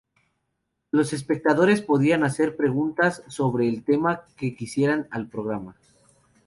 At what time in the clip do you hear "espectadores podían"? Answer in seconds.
1.13-2.23